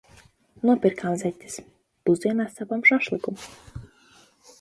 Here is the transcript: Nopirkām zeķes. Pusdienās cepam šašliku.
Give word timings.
Nopirkām 0.69 1.17
zeķes. 1.23 1.57
Pusdienās 2.09 2.57
cepam 2.61 2.81
šašliku. 2.91 3.35